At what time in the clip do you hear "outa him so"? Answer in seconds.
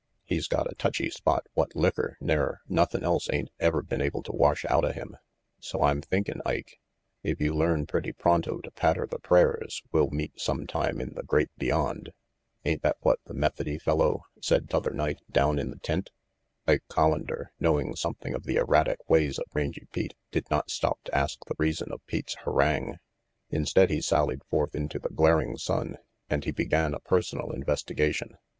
4.65-5.83